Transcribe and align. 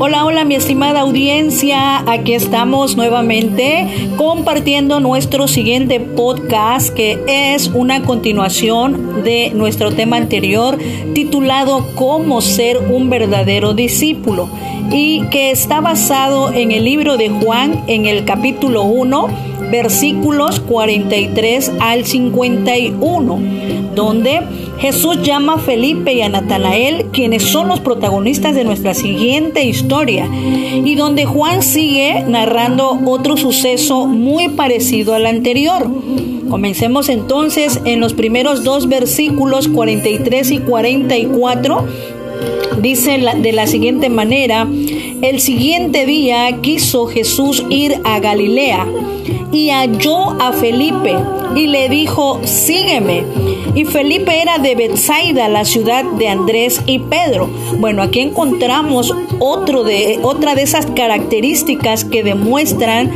Hola, 0.00 0.24
hola 0.24 0.44
mi 0.44 0.54
estimada 0.54 1.00
audiencia, 1.00 2.08
aquí 2.08 2.32
estamos 2.32 2.96
nuevamente 2.96 3.88
compartiendo 4.16 5.00
nuestro 5.00 5.48
siguiente 5.48 5.98
podcast 5.98 6.94
que 6.94 7.18
es 7.26 7.66
una 7.74 8.02
continuación 8.02 9.24
de 9.24 9.50
nuestro 9.56 9.90
tema 9.90 10.16
anterior 10.16 10.78
titulado 11.14 11.84
Cómo 11.96 12.40
ser 12.42 12.78
un 12.78 13.10
verdadero 13.10 13.74
discípulo 13.74 14.48
y 14.92 15.22
que 15.30 15.50
está 15.50 15.80
basado 15.80 16.52
en 16.52 16.70
el 16.70 16.84
libro 16.84 17.16
de 17.16 17.30
Juan 17.30 17.82
en 17.88 18.06
el 18.06 18.24
capítulo 18.24 18.84
1 18.84 19.26
versículos 19.72 20.60
43 20.60 21.72
al 21.80 22.06
51 22.06 23.40
donde 23.96 24.42
Jesús 24.80 25.22
llama 25.22 25.54
a 25.54 25.58
Felipe 25.58 26.12
y 26.12 26.22
a 26.22 26.28
Natanael, 26.28 27.06
quienes 27.12 27.42
son 27.42 27.68
los 27.68 27.80
protagonistas 27.80 28.54
de 28.54 28.64
nuestra 28.64 28.94
siguiente 28.94 29.64
historia, 29.64 30.28
y 30.32 30.94
donde 30.94 31.24
Juan 31.24 31.62
sigue 31.62 32.24
narrando 32.26 32.98
otro 33.06 33.36
suceso 33.36 34.06
muy 34.06 34.50
parecido 34.50 35.14
al 35.14 35.26
anterior. 35.26 35.90
Comencemos 36.48 37.08
entonces 37.08 37.80
en 37.84 38.00
los 38.00 38.14
primeros 38.14 38.62
dos 38.62 38.88
versículos 38.88 39.68
43 39.68 40.50
y 40.52 40.58
44. 40.60 41.84
Dice 42.80 43.18
de 43.18 43.52
la 43.52 43.66
siguiente 43.66 44.08
manera, 44.08 44.68
el 45.22 45.40
siguiente 45.40 46.06
día 46.06 46.58
quiso 46.62 47.06
Jesús 47.06 47.64
ir 47.68 47.96
a 48.04 48.20
Galilea 48.20 48.86
y 49.52 49.70
halló 49.70 50.40
a 50.40 50.52
Felipe 50.52 51.16
y 51.54 51.66
le 51.66 51.88
dijo, 51.88 52.40
sígueme. 52.44 53.24
Y 53.74 53.84
Felipe 53.84 54.40
era 54.40 54.58
de 54.58 54.74
Bethsaida, 54.74 55.48
la 55.48 55.64
ciudad 55.64 56.04
de 56.04 56.28
Andrés 56.28 56.82
y 56.86 56.98
Pedro. 56.98 57.48
Bueno, 57.78 58.02
aquí 58.02 58.20
encontramos 58.20 59.14
otro 59.38 59.84
de, 59.84 60.18
otra 60.22 60.54
de 60.54 60.62
esas 60.62 60.86
características 60.86 62.04
que 62.04 62.22
demuestran 62.22 63.10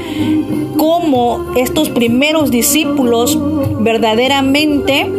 cómo 0.76 1.52
estos 1.56 1.90
primeros 1.90 2.50
discípulos 2.50 3.38
verdaderamente 3.80 5.10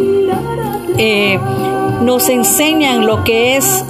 eh, 0.98 1.40
nos 2.04 2.30
enseñan 2.30 3.06
lo 3.06 3.24
que 3.24 3.58
es 3.58 3.86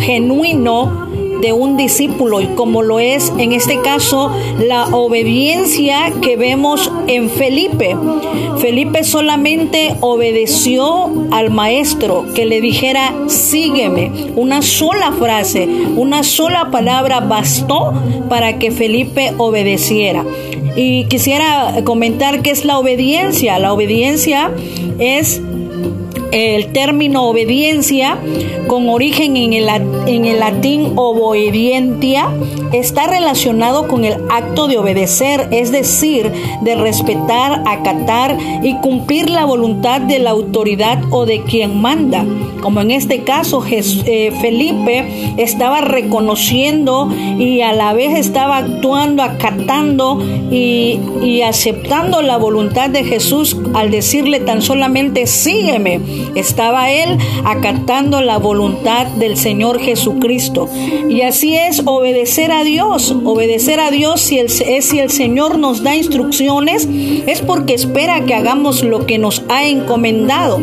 genuino 0.00 1.03
de 1.40 1.52
un 1.52 1.76
discípulo 1.76 2.40
y 2.40 2.46
como 2.48 2.82
lo 2.82 3.00
es 3.00 3.32
en 3.38 3.52
este 3.52 3.80
caso 3.80 4.30
la 4.58 4.86
obediencia 4.88 6.12
que 6.20 6.36
vemos 6.36 6.90
en 7.06 7.30
Felipe. 7.30 7.96
Felipe 8.58 9.04
solamente 9.04 9.94
obedeció 10.00 11.10
al 11.30 11.50
maestro 11.50 12.24
que 12.34 12.46
le 12.46 12.60
dijera 12.60 13.14
sígueme. 13.26 14.10
Una 14.36 14.62
sola 14.62 15.12
frase, 15.12 15.68
una 15.96 16.22
sola 16.22 16.70
palabra 16.70 17.20
bastó 17.20 17.92
para 18.28 18.58
que 18.58 18.70
Felipe 18.70 19.32
obedeciera. 19.36 20.24
Y 20.76 21.04
quisiera 21.04 21.74
comentar 21.84 22.42
qué 22.42 22.50
es 22.50 22.64
la 22.64 22.78
obediencia. 22.78 23.58
La 23.58 23.72
obediencia 23.72 24.50
es 24.98 25.40
el 26.34 26.72
término 26.72 27.28
obediencia, 27.28 28.18
con 28.66 28.88
origen 28.88 29.36
en 29.36 29.52
el, 29.52 29.68
en 30.06 30.24
el 30.24 30.40
latín 30.40 30.92
obedientia, 30.96 32.28
está 32.72 33.06
relacionado 33.06 33.86
con 33.86 34.04
el 34.04 34.14
acto 34.30 34.66
de 34.66 34.78
obedecer, 34.78 35.46
es 35.52 35.70
decir, 35.70 36.32
de 36.62 36.74
respetar, 36.74 37.62
acatar 37.66 38.36
y 38.62 38.74
cumplir 38.78 39.30
la 39.30 39.44
voluntad 39.44 40.00
de 40.00 40.18
la 40.18 40.30
autoridad 40.30 41.00
o 41.10 41.24
de 41.24 41.42
quien 41.42 41.80
manda. 41.80 42.24
Como 42.60 42.80
en 42.80 42.90
este 42.90 43.24
caso, 43.24 43.62
eh, 43.70 44.32
Felipe 44.40 45.34
estaba 45.36 45.82
reconociendo 45.82 47.12
y 47.38 47.60
a 47.60 47.74
la 47.74 47.92
vez 47.92 48.18
estaba 48.18 48.56
actuando, 48.56 49.22
acatando 49.22 50.18
y, 50.50 50.98
y 51.22 51.42
aceptando 51.42 52.22
la 52.22 52.38
voluntad 52.38 52.88
de 52.88 53.04
Jesús 53.04 53.56
al 53.74 53.90
decirle 53.90 54.40
tan 54.40 54.62
solamente 54.62 55.26
sígueme 55.26 56.00
estaba 56.34 56.90
él 56.90 57.18
acatando 57.44 58.20
la 58.20 58.38
voluntad 58.38 59.06
del 59.06 59.36
Señor 59.36 59.80
Jesucristo. 59.80 60.68
Y 61.08 61.22
así 61.22 61.56
es 61.56 61.82
obedecer 61.84 62.52
a 62.52 62.64
Dios. 62.64 63.14
Obedecer 63.24 63.80
a 63.80 63.90
Dios 63.90 64.20
si 64.20 64.38
el, 64.38 64.46
es 64.46 64.84
si 64.84 64.98
el 64.98 65.10
Señor 65.10 65.58
nos 65.58 65.82
da 65.82 65.96
instrucciones, 65.96 66.88
es 67.26 67.40
porque 67.40 67.74
espera 67.74 68.24
que 68.24 68.34
hagamos 68.34 68.82
lo 68.82 69.06
que 69.06 69.18
nos 69.18 69.42
ha 69.48 69.66
encomendado. 69.66 70.60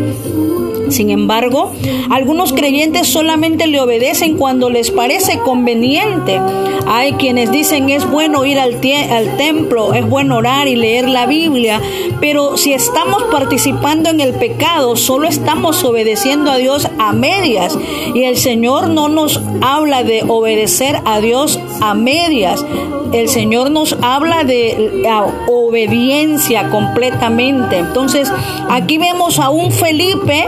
Sin 0.91 1.09
embargo, 1.09 1.71
algunos 2.09 2.53
creyentes 2.53 3.07
solamente 3.07 3.67
le 3.67 3.79
obedecen 3.79 4.37
cuando 4.37 4.69
les 4.69 4.91
parece 4.91 5.39
conveniente. 5.39 6.39
Hay 6.87 7.13
quienes 7.13 7.51
dicen 7.51 7.89
es 7.89 8.09
bueno 8.09 8.43
ir 8.45 8.59
al, 8.59 8.79
al, 9.11 9.37
templo, 9.37 9.93
es 9.93 10.07
bueno 10.07 10.37
orar 10.37 10.67
y 10.67 10.75
leer 10.75 11.07
la 11.07 11.25
Biblia, 11.25 11.79
pero 12.19 12.57
si 12.57 12.73
estamos 12.73 13.23
participando 13.31 14.09
en 14.09 14.19
el 14.19 14.33
pecado, 14.33 14.95
solo 14.95 15.27
estamos 15.27 15.83
obedeciendo 15.83 16.51
a 16.51 16.57
Dios 16.57 16.87
a 16.97 17.13
medias. 17.13 17.77
Y 18.13 18.23
el 18.23 18.37
Señor 18.37 18.89
no 18.89 19.07
nos 19.09 19.41
habla 19.61 20.03
de 20.03 20.23
obedecer 20.27 20.97
a 21.05 21.21
Dios 21.21 21.59
a 21.81 21.93
medias. 21.93 22.65
El 23.13 23.27
Señor 23.27 23.71
nos 23.71 23.97
habla 24.01 24.43
de 24.43 25.05
obediencia 25.47 26.69
completamente. 26.69 27.77
Entonces, 27.77 28.31
aquí 28.69 28.97
vemos 28.97 29.39
a 29.39 29.49
un 29.49 29.71
Felipe 29.71 30.45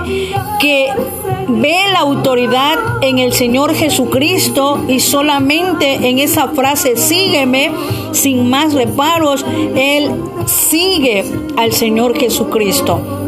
que 0.59 0.89
ve 1.47 1.75
la 1.91 1.99
autoridad 1.99 2.79
en 3.01 3.19
el 3.19 3.33
Señor 3.33 3.73
Jesucristo 3.73 4.83
y 4.88 4.99
solamente 4.99 6.07
en 6.07 6.19
esa 6.19 6.49
frase 6.49 6.95
sígueme 6.95 7.71
sin 8.11 8.49
más 8.49 8.73
reparos, 8.73 9.45
Él 9.75 10.11
sigue 10.45 11.23
al 11.57 11.73
Señor 11.73 12.17
Jesucristo. 12.17 13.22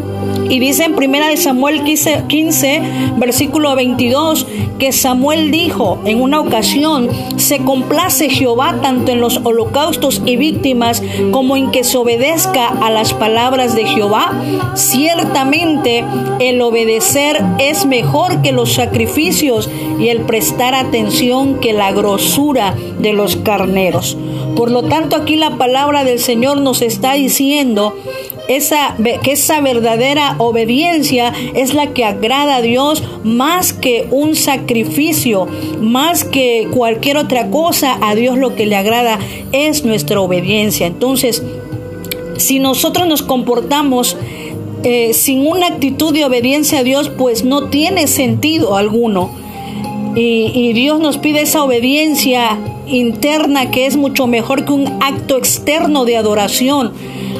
Y 0.49 0.59
dice 0.59 0.85
en 0.85 0.95
primera 0.95 1.27
de 1.27 1.37
Samuel 1.37 1.83
15, 1.83 2.23
15, 2.27 2.81
versículo 3.17 3.75
22 3.75 4.47
que 4.79 4.91
Samuel 4.91 5.51
dijo 5.51 5.99
en 6.05 6.21
una 6.21 6.39
ocasión, 6.39 7.09
se 7.37 7.59
complace 7.59 8.29
Jehová 8.29 8.79
tanto 8.81 9.11
en 9.11 9.21
los 9.21 9.39
holocaustos 9.43 10.21
y 10.25 10.35
víctimas 10.35 11.01
como 11.31 11.55
en 11.55 11.71
que 11.71 11.83
se 11.83 11.97
obedezca 11.97 12.67
a 12.67 12.89
las 12.89 13.13
palabras 13.13 13.75
de 13.75 13.85
Jehová. 13.85 14.33
Ciertamente 14.75 16.03
el 16.39 16.61
obedecer 16.61 17.41
es 17.59 17.85
mejor 17.85 18.41
que 18.41 18.51
los 18.51 18.73
sacrificios 18.73 19.69
y 19.99 20.09
el 20.09 20.21
prestar 20.21 20.75
atención 20.75 21.59
que 21.59 21.73
la 21.73 21.91
grosura 21.91 22.75
de 22.99 23.13
los 23.13 23.35
carneros. 23.37 24.17
Por 24.55 24.71
lo 24.71 24.83
tanto, 24.83 25.15
aquí 25.15 25.35
la 25.35 25.57
palabra 25.57 26.03
del 26.03 26.19
Señor 26.19 26.61
nos 26.61 26.81
está 26.81 27.13
diciendo 27.13 27.97
esa, 28.47 28.95
que 29.23 29.31
esa 29.31 29.61
verdadera 29.61 30.35
obediencia 30.37 31.33
es 31.53 31.73
la 31.73 31.93
que 31.93 32.05
agrada 32.05 32.57
a 32.57 32.61
Dios 32.61 33.03
más 33.23 33.73
que 33.73 34.07
un 34.11 34.35
sacrificio, 34.35 35.47
más 35.81 36.23
que 36.23 36.67
cualquier 36.71 37.17
otra 37.17 37.49
cosa, 37.49 37.97
a 38.01 38.15
Dios 38.15 38.37
lo 38.37 38.55
que 38.55 38.65
le 38.65 38.75
agrada 38.75 39.19
es 39.51 39.85
nuestra 39.85 40.21
obediencia. 40.21 40.87
Entonces, 40.87 41.43
si 42.37 42.59
nosotros 42.59 43.07
nos 43.07 43.21
comportamos 43.21 44.17
eh, 44.83 45.13
sin 45.13 45.47
una 45.47 45.67
actitud 45.67 46.13
de 46.13 46.25
obediencia 46.25 46.79
a 46.79 46.83
Dios, 46.83 47.09
pues 47.09 47.43
no 47.43 47.69
tiene 47.69 48.07
sentido 48.07 48.77
alguno. 48.77 49.31
Y, 50.15 50.51
y 50.53 50.73
Dios 50.73 50.99
nos 50.99 51.17
pide 51.17 51.41
esa 51.41 51.63
obediencia 51.63 52.57
interna 52.87 53.71
que 53.71 53.85
es 53.85 53.97
mucho 53.97 54.27
mejor 54.27 54.65
que 54.65 54.71
un 54.71 54.87
acto 55.01 55.37
externo 55.37 56.05
de 56.05 56.17
adoración. 56.17 56.93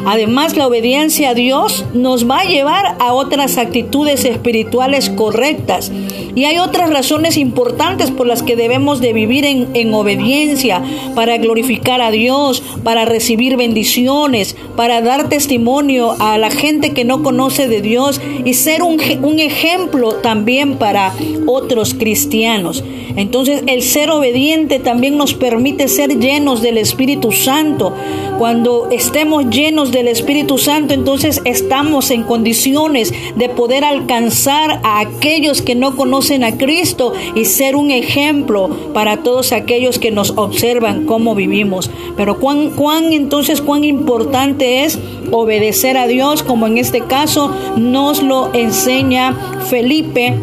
Además, 0.06 0.56
la 0.56 0.68
obediencia 0.68 1.32
a 1.32 1.34
Dios 1.34 1.86
nos 1.94 2.30
va 2.30 2.40
a 2.40 2.46
llevar 2.46 2.96
a 3.00 3.14
otras 3.14 3.58
actitudes 3.58 4.24
espirituales 4.26 5.10
correctas. 5.10 5.92
Y 6.36 6.44
hay 6.44 6.60
otras 6.60 6.90
razones 6.90 7.38
importantes 7.38 8.12
por 8.12 8.28
las 8.28 8.44
que 8.44 8.56
debemos 8.56 9.00
de 9.00 9.14
vivir 9.14 9.46
en, 9.46 9.94
obediencia, 9.94 10.84
para 11.16 11.38
glorificar 11.38 12.02
a 12.02 12.12
Dios, 12.12 12.62
para 12.84 13.06
recibir 13.06 13.56
bendiciones, 13.56 14.56
para 14.76 15.02
dar 15.02 15.30
testimonio 15.30 16.16
a 16.20 16.38
la 16.38 16.52
gente 16.52 16.92
que 16.92 17.06
no 17.06 17.24
conoce 17.24 17.68
de 17.68 17.82
Dios 17.82 18.20
y 18.44 18.54
ser 18.54 18.84
un, 18.84 19.00
un 19.24 19.40
ejemplo 19.40 20.16
también 20.16 20.78
para 20.78 21.14
otros 21.48 21.94
cristianos. 21.94 22.84
Entonces 23.16 23.64
el 23.68 23.82
ser 23.82 24.10
obediente 24.10 24.80
también 24.80 25.18
nos 25.18 25.34
permite 25.34 25.88
ser 25.88 26.20
llenos 26.20 26.62
del 26.62 26.78
Espíritu 26.78 27.32
Santo. 27.32 27.94
Cuando 28.38 28.90
estemos 28.92 29.50
llenos 29.50 29.92
del 29.96 30.08
Espíritu 30.10 30.58
Santo, 30.58 30.94
entonces 30.94 31.42
estamos 31.46 32.12
en 32.12 32.24
condiciones 32.24 33.14
de 33.36 33.48
poder 33.48 33.86
alcanzar 33.86 34.82
a 34.84 35.00
aquellos 35.00 35.62
que 35.62 35.74
no 35.74 35.96
conocen 35.96 36.44
a 36.44 36.58
Cristo 36.58 37.14
y 37.34 37.46
ser 37.46 37.78
un 37.78 37.92
ejemplo 37.92 38.70
para 38.94 39.24
todos 39.24 39.54
aquellos 39.54 39.98
que 39.98 40.12
nos 40.12 40.32
observan 40.32 41.06
cómo 41.06 41.34
vivimos. 41.34 41.90
Pero 42.18 42.40
cuán, 42.40 42.72
cuán 42.72 43.14
entonces 43.14 43.62
cuán 43.62 43.86
importante 43.86 44.84
es 44.84 45.00
obedecer 45.32 45.98
a 45.98 46.08
Dios, 46.08 46.44
como 46.44 46.68
en 46.68 46.78
este 46.78 47.02
caso 47.02 47.50
nos 47.78 48.22
lo 48.22 48.54
enseña 48.54 49.62
Felipe 49.70 50.36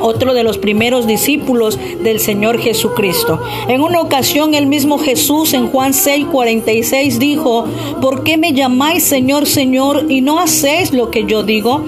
otro 0.00 0.34
de 0.34 0.42
los 0.42 0.58
primeros 0.58 1.06
discípulos 1.06 1.78
del 2.02 2.20
Señor 2.20 2.58
Jesucristo. 2.58 3.40
En 3.68 3.80
una 3.80 4.00
ocasión 4.00 4.54
el 4.54 4.66
mismo 4.66 4.98
Jesús 4.98 5.54
en 5.54 5.68
Juan 5.68 5.94
6, 5.94 6.26
46 6.30 7.18
dijo, 7.18 7.66
¿por 8.00 8.24
qué 8.24 8.36
me 8.36 8.52
llamáis 8.52 9.04
Señor, 9.04 9.46
Señor 9.46 10.06
y 10.08 10.20
no 10.20 10.38
hacéis 10.38 10.92
lo 10.92 11.10
que 11.10 11.24
yo 11.24 11.42
digo? 11.42 11.84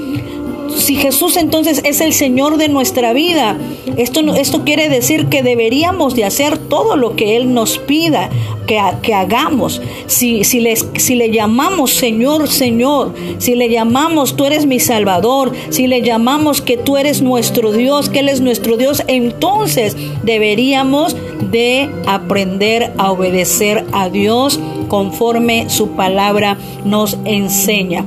Si 0.77 0.97
Jesús 0.97 1.37
entonces 1.37 1.81
es 1.85 2.01
el 2.01 2.13
Señor 2.13 2.57
de 2.57 2.69
nuestra 2.69 3.13
vida, 3.13 3.57
esto, 3.97 4.21
esto 4.35 4.65
quiere 4.65 4.89
decir 4.89 5.27
que 5.27 5.43
deberíamos 5.43 6.15
de 6.15 6.25
hacer 6.25 6.59
todo 6.59 6.97
lo 6.97 7.17
que 7.17 7.37
Él 7.37 7.55
nos 7.55 7.79
pida 7.79 8.31
que, 8.67 8.81
que 9.03 9.15
hagamos. 9.15 9.81
Si, 10.07 10.45
si, 10.45 10.65
si 10.97 11.15
le 11.15 11.31
llamamos 11.31 11.93
Señor, 11.93 12.49
Señor, 12.49 13.15
si 13.39 13.55
le 13.55 13.69
llamamos 13.69 14.37
tú 14.37 14.45
eres 14.47 14.67
mi 14.67 14.81
Salvador, 14.81 15.53
si 15.71 15.87
le 15.87 16.03
llamamos 16.03 16.61
que 16.61 16.77
tú 16.77 16.97
eres 16.97 17.23
nuestro 17.23 17.73
Dios, 17.73 18.09
que 18.09 18.21
Él 18.21 18.29
es 18.29 18.41
nuestro 18.41 18.77
Dios, 18.77 19.03
entonces 19.07 19.97
deberíamos 20.23 21.17
de 21.51 21.91
aprender 22.07 22.93
a 22.99 23.11
obedecer 23.13 23.85
a 23.93 24.09
Dios 24.09 24.59
conforme 24.89 25.69
su 25.71 25.91
palabra 25.91 26.57
nos 26.85 27.19
enseña. 27.25 28.05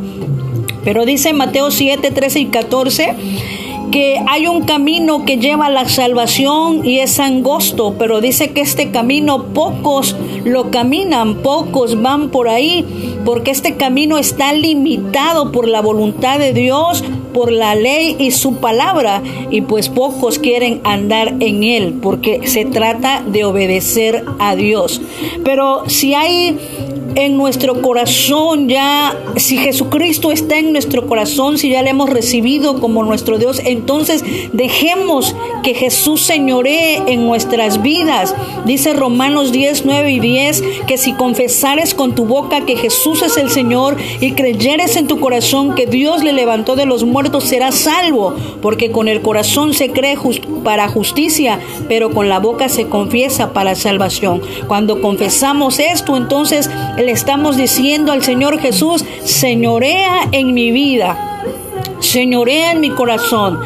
Pero 0.85 1.05
dice 1.05 1.33
Mateo 1.33 1.71
7, 1.71 2.11
13 2.11 2.39
y 2.39 2.45
14 2.45 3.15
que 3.91 4.21
hay 4.27 4.47
un 4.47 4.63
camino 4.63 5.23
que 5.23 5.37
lleva 5.37 5.67
a 5.67 5.69
la 5.69 5.87
salvación 5.87 6.85
y 6.85 6.99
es 6.99 7.17
angosto, 7.19 7.95
pero 7.97 8.19
dice 8.19 8.51
que 8.51 8.59
este 8.59 8.91
camino 8.91 9.45
pocos 9.53 10.17
lo 10.43 10.69
caminan, 10.69 11.35
pocos 11.35 12.01
van 12.01 12.29
por 12.29 12.49
ahí, 12.49 12.85
porque 13.23 13.51
este 13.51 13.75
camino 13.75 14.17
está 14.17 14.51
limitado 14.51 15.51
por 15.53 15.69
la 15.69 15.81
voluntad 15.81 16.39
de 16.39 16.51
Dios, 16.51 17.05
por 17.33 17.51
la 17.51 17.75
ley 17.75 18.15
y 18.19 18.31
su 18.31 18.57
palabra, 18.57 19.21
y 19.49 19.61
pues 19.61 19.88
pocos 19.88 20.39
quieren 20.39 20.81
andar 20.83 21.35
en 21.39 21.63
él, 21.63 21.99
porque 22.01 22.47
se 22.47 22.65
trata 22.65 23.23
de 23.25 23.45
obedecer 23.45 24.25
a 24.39 24.55
Dios. 24.55 25.01
Pero 25.43 25.83
si 25.88 26.13
hay 26.15 26.57
en 27.15 27.38
nuestro 27.38 27.81
corazón 27.81 28.67
ya, 28.67 29.17
si 29.38 29.57
Jesucristo 29.57 30.31
está 30.31 30.57
en 30.57 30.73
nuestro 30.73 31.07
corazón, 31.07 31.57
si 31.57 31.69
ya 31.69 31.81
le 31.81 31.91
hemos 31.91 32.09
recibido 32.09 32.79
como 32.79 33.03
nuestro 33.03 33.38
Dios, 33.38 33.62
entonces 33.65 34.23
dejemos 34.53 35.35
que 35.63 35.73
Jesús 35.73 36.21
señoree 36.21 37.03
en 37.07 37.25
nuestras 37.25 37.81
vidas. 37.81 38.35
Dice 38.65 38.94
Romanos 38.94 39.51
10, 39.51 39.85
9 39.85 40.12
y 40.12 40.19
10, 40.19 40.63
que 40.88 40.97
si 40.97 41.13
confesares 41.13 41.94
con 41.94 42.15
tu 42.15 42.25
boca 42.25 42.65
que 42.65 42.75
Jesús 42.75 43.21
es 43.21 43.38
el 43.38 43.50
Señor 43.50 43.97
y 44.19 44.33
creyeres 44.33 44.95
en 44.95 45.07
tu 45.07 45.19
corazón 45.19 45.75
que 45.75 45.85
Dios 45.88 46.23
le 46.23 46.33
levantó 46.33 46.75
de 46.75 46.85
los 46.85 47.03
muertos, 47.03 47.45
serás 47.45 47.75
salvo, 47.75 48.35
porque 48.62 48.91
con 48.91 49.07
el 49.07 49.21
corazón 49.21 49.73
se 49.73 49.89
cree 49.89 50.17
para 50.63 50.88
justicia, 50.88 51.59
pero 51.88 52.12
con 52.12 52.29
la 52.29 52.39
boca 52.39 52.69
se 52.69 52.88
confiesa 52.88 53.53
para 53.53 53.75
salvación. 53.75 54.41
Cuando 54.67 55.01
confesamos 55.01 55.79
esto, 55.79 56.17
entonces 56.17 56.69
le 57.05 57.11
estamos 57.11 57.55
diciendo 57.55 58.11
al 58.11 58.23
Señor 58.23 58.59
Jesús, 58.59 59.05
señorea 59.23 60.27
en 60.31 60.55
mi 60.55 60.71
vida, 60.71 61.43
señorea 61.99 62.71
en 62.71 62.79
mi 62.79 62.89
corazón, 62.89 63.59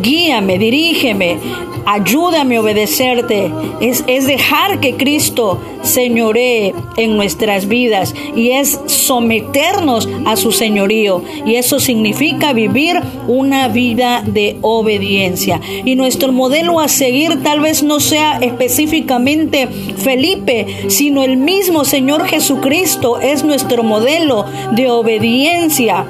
guíame, 0.00 0.58
dirígeme, 0.58 1.38
ayúdame 1.86 2.56
a 2.56 2.60
obedecerte. 2.60 3.50
Es, 3.80 4.04
es, 4.06 4.26
dejar 4.26 4.80
que 4.80 4.96
Cristo 4.96 5.60
señoree 5.82 6.74
en 6.96 7.16
nuestras 7.16 7.68
vidas 7.68 8.14
y 8.34 8.50
es 8.50 8.80
someternos 8.86 10.08
a 10.24 10.36
su 10.36 10.52
señorío. 10.52 11.22
Y 11.46 11.56
eso 11.56 11.80
significa 11.80 12.52
vivir 12.52 13.00
una 13.28 13.68
vida 13.68 14.22
de 14.26 14.56
obediencia. 14.62 15.60
Y 15.84 15.94
nuestro 15.94 16.32
modelo 16.32 16.80
a 16.80 16.88
seguir 16.88 17.42
tal 17.42 17.60
vez 17.60 17.82
no 17.82 18.00
sea 18.00 18.38
específicamente 18.38 19.68
Felipe, 19.96 20.66
sino 20.88 21.22
el 21.22 21.36
mismo 21.36 21.84
Señor 21.84 22.26
Jesucristo 22.26 23.20
es 23.20 23.44
nuestro 23.44 23.82
modelo 23.82 24.46
de 24.72 24.90
obediencia. 24.90 26.06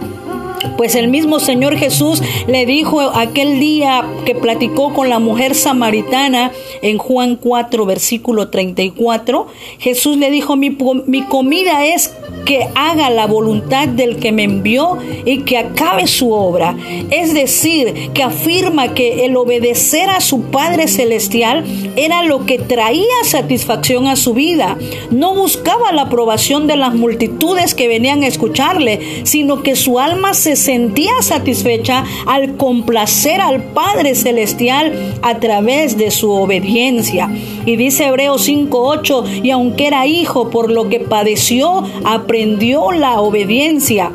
Pues 0.76 0.94
el 0.94 1.08
mismo 1.08 1.40
Señor 1.40 1.76
Jesús 1.76 2.22
le 2.46 2.66
dijo 2.66 3.00
aquel 3.00 3.60
día 3.60 4.04
que 4.24 4.34
platicó 4.34 4.92
con 4.92 5.08
la 5.08 5.18
mujer 5.18 5.54
samaritana 5.54 6.52
en 6.82 6.98
Juan 6.98 7.36
4, 7.36 7.86
versículo 7.86 8.48
34, 8.48 9.46
Jesús 9.78 10.16
le 10.16 10.30
dijo, 10.30 10.56
mi, 10.56 10.76
mi 11.06 11.22
comida 11.22 11.86
es 11.86 12.12
que 12.44 12.68
haga 12.74 13.10
la 13.10 13.26
voluntad 13.26 13.88
del 13.88 14.16
que 14.16 14.32
me 14.32 14.44
envió 14.44 14.98
y 15.24 15.42
que 15.42 15.58
acabe 15.58 16.06
su 16.06 16.32
obra. 16.32 16.76
Es 17.10 17.32
decir, 17.34 18.10
que 18.12 18.22
afirma 18.22 18.94
que 18.94 19.24
el 19.24 19.36
obedecer 19.36 20.10
a 20.10 20.20
su 20.20 20.42
Padre 20.42 20.88
Celestial 20.88 21.64
era 21.96 22.22
lo 22.22 22.44
que 22.46 22.58
traía 22.58 23.04
satisfacción 23.24 24.06
a 24.08 24.16
su 24.16 24.34
vida. 24.34 24.76
No 25.10 25.34
buscaba 25.34 25.92
la 25.92 26.02
aprobación 26.02 26.66
de 26.66 26.76
las 26.76 26.94
multitudes 26.94 27.74
que 27.74 27.88
venían 27.88 28.22
a 28.22 28.26
escucharle, 28.26 29.22
sino 29.24 29.62
que 29.62 29.76
su 29.76 29.98
alma 29.98 30.34
se 30.34 30.56
sentía 30.64 31.12
satisfecha 31.20 32.04
al 32.26 32.56
complacer 32.56 33.40
al 33.40 33.62
Padre 33.62 34.14
Celestial 34.14 35.14
a 35.22 35.38
través 35.38 35.96
de 35.98 36.10
su 36.10 36.30
obediencia. 36.30 37.30
Y 37.66 37.76
dice 37.76 38.06
Hebreos 38.06 38.48
5.8, 38.48 39.42
y 39.44 39.50
aunque 39.50 39.86
era 39.86 40.06
hijo 40.06 40.50
por 40.50 40.70
lo 40.70 40.88
que 40.88 41.00
padeció, 41.00 41.84
aprendió 42.04 42.92
la 42.92 43.20
obediencia 43.20 44.10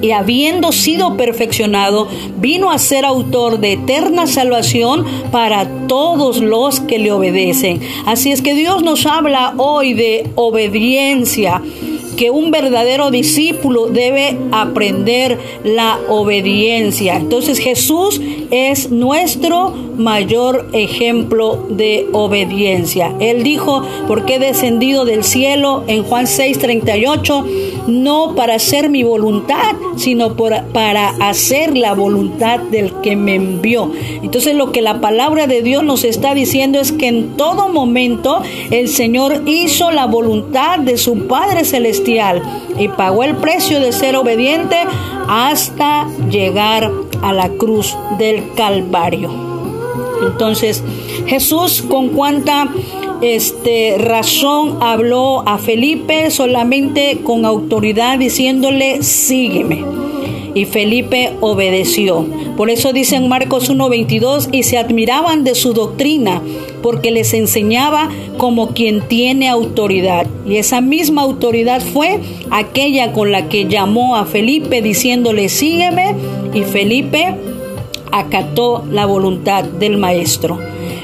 y 0.00 0.12
habiendo 0.12 0.70
sido 0.72 1.16
perfeccionado, 1.16 2.06
vino 2.36 2.70
a 2.70 2.78
ser 2.78 3.04
autor 3.04 3.58
de 3.58 3.72
eterna 3.72 4.26
salvación 4.26 5.04
para 5.32 5.86
todos 5.88 6.40
los 6.40 6.80
que 6.80 6.98
le 6.98 7.10
obedecen. 7.10 7.80
Así 8.06 8.30
es 8.30 8.42
que 8.42 8.54
Dios 8.54 8.82
nos 8.82 9.06
habla 9.06 9.54
hoy 9.56 9.94
de 9.94 10.30
obediencia 10.36 11.62
que 12.18 12.30
un 12.30 12.50
verdadero 12.50 13.12
discípulo 13.12 13.86
debe 13.86 14.36
aprender 14.50 15.38
la 15.62 16.00
obediencia. 16.08 17.16
Entonces 17.16 17.60
Jesús 17.60 18.20
es 18.50 18.90
nuestro 18.90 19.72
mayor 19.96 20.68
ejemplo 20.72 21.66
de 21.68 22.08
obediencia. 22.12 23.14
Él 23.20 23.42
dijo, 23.42 23.82
porque 24.06 24.36
he 24.36 24.38
descendido 24.38 25.04
del 25.04 25.22
cielo 25.22 25.84
en 25.86 26.02
Juan 26.02 26.26
6:38, 26.26 27.44
no 27.86 28.34
para 28.34 28.56
hacer 28.56 28.90
mi 28.90 29.02
voluntad, 29.04 29.76
sino 29.96 30.36
para 30.36 31.08
hacer 31.20 31.76
la 31.76 31.94
voluntad 31.94 32.60
del 32.60 32.92
que 33.00 33.16
me 33.16 33.36
envió. 33.36 33.92
Entonces 34.22 34.54
lo 34.54 34.72
que 34.72 34.82
la 34.82 35.00
palabra 35.00 35.46
de 35.46 35.62
Dios 35.62 35.84
nos 35.84 36.04
está 36.04 36.34
diciendo 36.34 36.80
es 36.80 36.92
que 36.92 37.08
en 37.08 37.36
todo 37.36 37.68
momento 37.68 38.42
el 38.70 38.88
Señor 38.88 39.42
hizo 39.46 39.90
la 39.90 40.06
voluntad 40.06 40.78
de 40.80 40.96
su 40.96 41.26
Padre 41.26 41.64
Y 42.78 42.88
pagó 42.88 43.24
el 43.24 43.36
precio 43.36 43.80
de 43.80 43.92
ser 43.92 44.16
obediente 44.16 44.76
hasta 45.28 46.08
llegar 46.30 46.90
a 47.22 47.32
la 47.32 47.48
cruz 47.50 47.96
del 48.18 48.52
Calvario. 48.54 49.30
Entonces, 50.22 50.82
Jesús 51.26 51.82
con 51.82 52.08
cuánta 52.10 52.68
este, 53.20 53.96
razón 53.98 54.78
habló 54.80 55.42
a 55.46 55.58
Felipe 55.58 56.30
solamente 56.30 57.18
con 57.22 57.44
autoridad 57.44 58.18
diciéndole, 58.18 59.02
sígueme. 59.02 59.84
Y 60.54 60.64
Felipe 60.64 61.34
obedeció. 61.40 62.26
Por 62.56 62.70
eso 62.70 62.92
dicen 62.92 63.28
Marcos 63.28 63.70
1:22, 63.70 64.48
y 64.50 64.64
se 64.64 64.78
admiraban 64.78 65.44
de 65.44 65.54
su 65.54 65.72
doctrina, 65.72 66.42
porque 66.82 67.10
les 67.10 67.34
enseñaba 67.34 68.08
como 68.36 68.68
quien 68.68 69.00
tiene 69.02 69.48
autoridad. 69.48 70.26
Y 70.46 70.56
esa 70.56 70.80
misma 70.80 71.22
autoridad 71.22 71.82
fue 71.82 72.20
aquella 72.50 73.12
con 73.12 73.32
la 73.32 73.48
que 73.48 73.66
llamó 73.66 74.16
a 74.16 74.24
Felipe 74.24 74.82
diciéndole, 74.82 75.48
sígueme, 75.48 76.14
y 76.54 76.62
Felipe 76.62 77.34
acató 78.12 78.84
la 78.90 79.06
voluntad 79.06 79.64
del 79.64 79.98
maestro. 79.98 80.58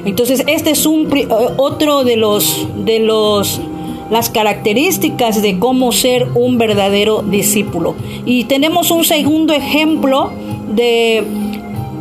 Entonces, 0.04 0.44
este 0.46 0.70
es 0.70 0.86
un 0.86 1.08
otro 1.56 2.04
de 2.04 2.16
los 2.16 2.66
de 2.84 2.98
los 2.98 3.60
las 4.10 4.28
características 4.28 5.40
de 5.40 5.58
cómo 5.58 5.90
ser 5.92 6.28
un 6.34 6.58
verdadero 6.58 7.22
discípulo. 7.22 7.94
Y 8.26 8.44
tenemos 8.44 8.90
un 8.90 9.04
segundo 9.04 9.54
ejemplo 9.54 10.30
de 10.74 11.24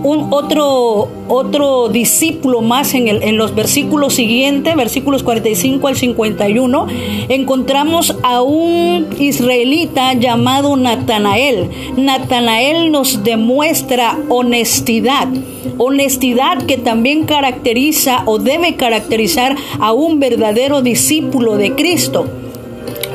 un 0.03 0.27
otro, 0.33 1.07
otro 1.29 1.88
discípulo 1.88 2.62
más 2.62 2.93
en, 2.93 3.07
el, 3.07 3.24
en 3.24 3.38
los 3.38 3.55
versículos 3.55 4.13
siguientes, 4.13 4.75
versículos 4.75 5.24
45 5.24 5.88
al 5.88 5.95
51, 5.95 6.88
encontramos 7.29 8.15
a 8.22 8.41
un 8.41 9.07
israelita 9.17 10.13
llamado 10.13 10.75
Natanael. 10.75 11.69
Natanael 11.95 12.91
nos 12.91 13.24
demuestra 13.24 14.19
honestidad, 14.29 15.29
honestidad 15.77 16.63
que 16.65 16.77
también 16.77 17.25
caracteriza 17.25 18.24
o 18.25 18.39
debe 18.39 18.75
caracterizar 18.75 19.55
a 19.79 19.93
un 19.93 20.19
verdadero 20.19 20.81
discípulo 20.81 21.55
de 21.55 21.74
Cristo. 21.75 22.25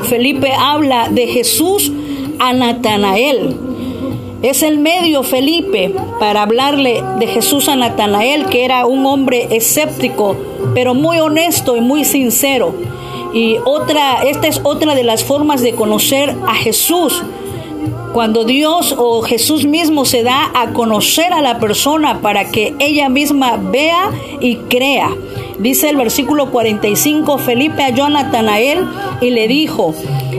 Felipe 0.03 0.51
habla 0.57 1.09
de 1.09 1.27
Jesús 1.27 1.91
a 2.39 2.53
Natanael. 2.53 3.68
Es 4.41 4.63
el 4.63 4.79
medio 4.79 5.23
Felipe 5.23 5.93
para 6.17 6.43
hablarle 6.43 7.03
de 7.19 7.27
Jesús 7.27 7.67
a 7.67 7.75
Natanael, 7.75 8.45
que 8.45 8.63
era 8.63 8.85
un 8.85 9.05
hombre 9.05 9.49
escéptico, 9.51 10.37
pero 10.73 10.93
muy 10.93 11.19
honesto 11.19 11.75
y 11.75 11.81
muy 11.81 12.05
sincero. 12.05 12.73
Y 13.33 13.57
otra, 13.65 14.23
esta 14.23 14.47
es 14.47 14.61
otra 14.63 14.95
de 14.95 15.03
las 15.03 15.25
formas 15.25 15.61
de 15.61 15.73
conocer 15.73 16.33
a 16.47 16.55
Jesús. 16.55 17.21
Cuando 18.13 18.45
Dios 18.45 18.95
o 18.97 19.21
Jesús 19.23 19.65
mismo 19.65 20.05
se 20.05 20.23
da 20.23 20.49
a 20.53 20.71
conocer 20.71 21.33
a 21.33 21.41
la 21.41 21.59
persona 21.59 22.21
para 22.21 22.49
que 22.49 22.73
ella 22.79 23.09
misma 23.09 23.57
vea 23.61 24.09
y 24.39 24.55
crea. 24.55 25.09
Dice 25.59 25.89
el 25.89 25.97
versículo 25.97 26.51
45, 26.51 27.37
Felipe 27.37 27.83
halló 27.83 28.05
a 28.05 28.09
Natanael 28.09 28.87
y 29.19 29.31
le 29.31 29.49
dijo, 29.49 29.93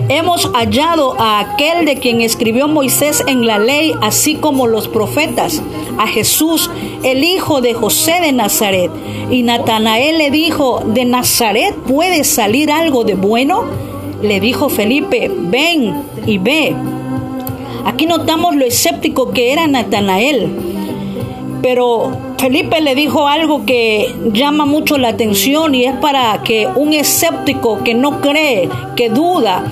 hemos 0.09 0.50
hallado 0.55 1.15
a 1.21 1.41
aquel 1.41 1.85
de 1.85 1.97
quien 1.97 2.23
escribió 2.23 2.69
Moisés 2.69 3.23
en 3.27 3.47
la 3.47 3.59
ley, 3.59 3.93
así 4.00 4.37
como 4.37 4.67
los 4.67 4.89
profetas, 4.89 5.62
a 5.99 6.07
Jesús, 6.07 6.71
el 7.03 7.23
hijo 7.23 7.61
de 7.61 7.75
José 7.75 8.21
de 8.23 8.33
Nazaret. 8.33 8.91
Y 9.31 9.43
Natanael 9.43 10.17
le 10.17 10.31
dijo, 10.31 10.83
¿de 10.87 11.05
Nazaret 11.05 11.75
puede 11.75 12.25
salir 12.25 12.73
algo 12.73 13.05
de 13.05 13.15
bueno? 13.15 13.65
Le 14.23 14.41
dijo 14.41 14.71
Felipe, 14.71 15.31
ven 15.31 16.03
y 16.27 16.39
ve. 16.39 16.75
Aquí 17.85 18.07
notamos 18.07 18.57
lo 18.57 18.65
escéptico 18.65 19.33
que 19.33 19.53
era 19.53 19.67
Natanael. 19.67 20.49
Pero 21.61 22.29
Felipe 22.40 22.80
le 22.80 22.94
dijo 22.94 23.28
algo 23.28 23.66
que 23.66 24.14
llama 24.32 24.64
mucho 24.64 24.97
la 24.97 25.09
atención 25.09 25.75
y 25.75 25.85
es 25.85 25.94
para 25.97 26.42
que 26.42 26.66
un 26.75 26.94
escéptico 26.94 27.85
que 27.85 27.92
no 27.92 28.23
cree, 28.23 28.66
que 28.97 29.11
duda, 29.11 29.62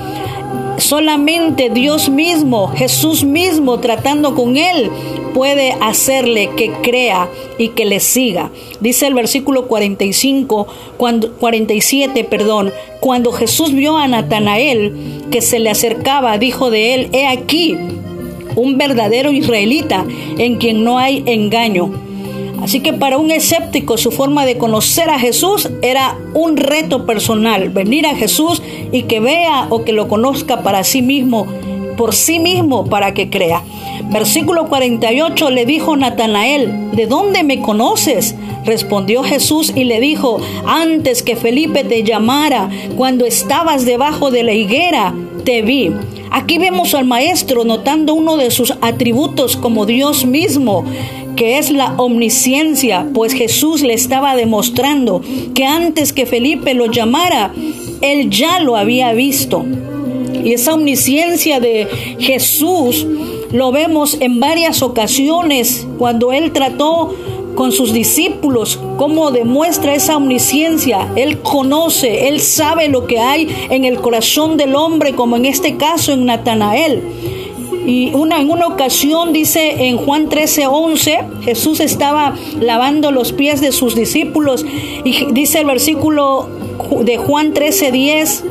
solamente 0.77 1.71
Dios 1.71 2.11
mismo, 2.11 2.69
Jesús 2.69 3.25
mismo 3.25 3.81
tratando 3.81 4.35
con 4.35 4.59
él, 4.59 4.91
puede 5.33 5.77
hacerle 5.81 6.51
que 6.59 6.71
crea 6.83 7.31
y 7.57 7.69
que 7.69 7.87
le 7.87 8.01
siga. 8.01 8.51
Dice 8.81 9.07
el 9.07 9.15
versículo 9.15 9.67
45, 9.67 10.67
cuando, 10.99 11.33
47, 11.37 12.23
perdón, 12.25 12.71
cuando 13.01 13.33
Jesús 13.33 13.73
vio 13.73 13.97
a 13.97 14.09
Natanael 14.09 15.23
que 15.31 15.41
se 15.41 15.59
le 15.59 15.71
acercaba, 15.71 16.37
dijo 16.37 16.71
de 16.71 16.93
él, 16.93 17.09
he 17.13 17.27
aquí 17.29 17.79
un 18.57 18.77
verdadero 18.77 19.33
israelita 19.33 20.05
en 20.37 20.57
quien 20.57 20.85
no 20.85 20.99
hay 20.99 21.23
engaño. 21.25 22.08
Así 22.63 22.81
que 22.81 22.93
para 22.93 23.19
un 23.19 23.31
escéptico 23.31 23.97
su 23.97 24.11
forma 24.11 24.45
de 24.45 24.59
conocer 24.59 25.11
a 25.11 25.19
Jesús 25.19 25.71
era 25.83 26.19
un 26.35 26.57
reto 26.57 27.07
personal, 27.07 27.71
venir 27.71 28.07
a 28.07 28.15
Jesús 28.15 28.63
y 28.93 29.03
que 29.03 29.21
vea 29.21 29.67
o 29.71 29.85
que 29.85 29.93
lo 29.93 30.09
conozca 30.09 30.63
para 30.63 30.85
sí 30.85 31.03
mismo, 31.03 31.47
por 31.97 32.15
sí 32.15 32.39
mismo 32.39 32.87
para 32.87 33.15
que 33.15 33.31
crea. 33.31 33.63
Versículo 34.11 34.69
48 34.69 35.51
le 35.51 35.67
dijo 35.67 35.97
Natanael, 35.97 36.91
¿de 36.93 37.07
dónde 37.07 37.43
me 37.43 37.61
conoces? 37.61 38.35
Respondió 38.65 39.23
Jesús 39.23 39.73
y 39.75 39.85
le 39.85 40.01
dijo, 40.01 40.41
antes 40.67 41.23
que 41.23 41.37
Felipe 41.37 41.85
te 41.85 42.03
llamara, 42.03 42.71
cuando 42.97 43.25
estabas 43.25 43.85
debajo 43.85 44.31
de 44.31 44.43
la 44.43 44.53
higuera, 44.53 45.15
te 45.45 45.63
vi. 45.63 45.93
Aquí 46.31 46.59
vemos 46.59 46.95
al 46.95 47.07
maestro 47.07 47.65
notando 47.65 48.15
uno 48.15 48.37
de 48.37 48.51
sus 48.51 48.75
atributos 48.81 49.57
como 49.57 49.87
Dios 49.87 50.27
mismo, 50.27 50.85
que 51.39 51.57
es 51.59 51.71
la 51.71 51.95
omnisciencia, 51.99 53.07
pues 53.15 53.33
Jesús 53.33 53.83
le 53.83 53.95
estaba 53.95 54.35
demostrando 54.35 55.23
que 55.55 55.65
antes 55.65 56.13
que 56.13 56.27
Felipe 56.27 56.75
lo 56.75 56.87
llamara, 56.87 57.53
él 58.01 58.29
ya 58.29 58.59
lo 58.59 58.77
había 58.77 59.13
visto. 59.13 59.65
Y 60.45 60.53
esa 60.53 60.75
omnisciencia 60.75 61.61
de 61.61 61.87
Jesús 62.19 63.07
lo 63.53 63.71
vemos 63.71 64.17
en 64.21 64.41
varias 64.41 64.83
ocasiones 64.83 65.87
cuando 65.97 66.33
él 66.33 66.51
trató 66.51 67.15
con 67.55 67.71
sus 67.71 67.93
discípulos, 67.93 68.81
cómo 68.97 69.31
demuestra 69.31 69.95
esa 69.95 70.17
omnisciencia. 70.17 71.09
Él 71.15 71.39
conoce, 71.39 72.27
él 72.27 72.41
sabe 72.41 72.89
lo 72.89 73.07
que 73.07 73.21
hay 73.21 73.49
en 73.71 73.85
el 73.85 74.01
corazón 74.01 74.57
del 74.57 74.75
hombre, 74.75 75.15
como 75.15 75.37
en 75.37 75.47
este 75.47 75.77
caso 75.77 76.13
en 76.13 76.25
Natanael. 76.25 77.38
Y 77.89 78.13
una, 78.13 78.39
en 78.39 78.51
una 78.51 78.67
ocasión 78.67 79.33
dice 79.33 79.89
en 79.89 79.97
Juan 79.97 80.29
13, 80.29 80.67
11, 80.67 81.21
Jesús 81.41 81.81
estaba 81.81 82.35
lavando 82.61 83.11
los 83.13 83.33
pies 83.33 83.63
de 83.63 83.73
sus 83.73 83.95
discípulos. 83.95 84.67
Y 85.05 85.33
dice 85.33 85.61
el 85.61 85.65
versículo 85.65 86.51
de 87.01 87.17
Juan 87.17 87.55
13, 87.55 87.91
10, 87.91 88.45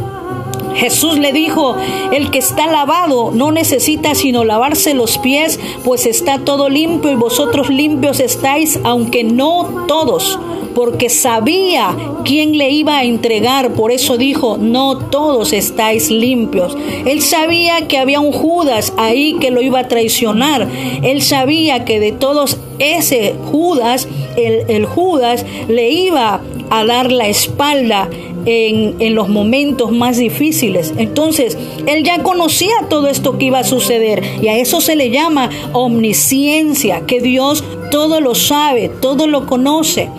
Jesús 0.77 1.17
le 1.17 1.33
dijo, 1.33 1.75
el 2.11 2.31
que 2.31 2.39
está 2.39 2.67
lavado 2.67 3.31
no 3.31 3.51
necesita 3.51 4.15
sino 4.15 4.43
lavarse 4.43 4.93
los 4.93 5.17
pies, 5.17 5.59
pues 5.83 6.05
está 6.05 6.39
todo 6.39 6.69
limpio 6.69 7.11
y 7.11 7.15
vosotros 7.15 7.69
limpios 7.69 8.19
estáis, 8.19 8.79
aunque 8.83 9.23
no 9.23 9.85
todos, 9.87 10.39
porque 10.75 11.09
sabía 11.09 11.95
quién 12.23 12.57
le 12.57 12.69
iba 12.69 12.99
a 12.99 13.03
entregar, 13.03 13.73
por 13.73 13.91
eso 13.91 14.17
dijo, 14.17 14.57
no 14.59 14.97
todos 14.97 15.53
estáis 15.53 16.11
limpios. 16.11 16.77
Él 17.05 17.21
sabía 17.21 17.87
que 17.87 17.97
había 17.97 18.19
un 18.19 18.31
Judas 18.31 18.93
ahí 18.97 19.37
que 19.39 19.51
lo 19.51 19.61
iba 19.61 19.79
a 19.79 19.87
traicionar, 19.87 20.67
él 21.01 21.21
sabía 21.21 21.83
que 21.85 21.99
de 21.99 22.11
todos 22.11 22.57
ese 22.79 23.35
Judas, 23.51 24.07
el, 24.35 24.85
Judas 24.85 25.45
le 25.67 25.89
iba 25.89 26.41
a 26.69 26.85
dar 26.85 27.11
la 27.11 27.27
espalda 27.27 28.09
en, 28.47 29.15
los 29.15 29.27
momentos 29.29 29.91
más 29.91 30.17
difíciles. 30.17 30.93
Entonces, 30.97 31.57
él 31.85 32.03
ya 32.03 32.23
conocía 32.23 32.73
todo 32.89 33.07
esto 33.07 33.37
que 33.37 33.45
iba 33.45 33.59
a 33.59 33.63
suceder 33.63 34.23
y 34.41 34.47
a 34.47 34.57
eso 34.57 34.79
se 34.79 34.95
le 34.95 35.09
llama 35.09 35.49
omnisciencia, 35.73 37.01
que 37.01 37.19
Dios 37.19 37.63
todo 37.91 38.21
lo 38.21 38.35
sabe, 38.35 38.89
todo 38.89 39.27
lo 39.27 39.45
conoce. 39.47 40.09